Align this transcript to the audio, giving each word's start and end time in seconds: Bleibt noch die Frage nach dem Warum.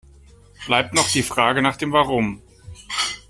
Bleibt 0.65 0.95
noch 0.95 1.07
die 1.11 1.21
Frage 1.21 1.61
nach 1.61 1.75
dem 1.77 1.91
Warum. 1.91 2.41